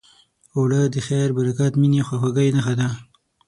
اوړه 0.55 0.81
د 0.93 0.95
خیر، 1.07 1.29
برکت، 1.37 1.73
مینې، 1.81 2.01
خواخوږۍ 2.07 2.47
نښه 2.55 2.73
ده 2.79 2.87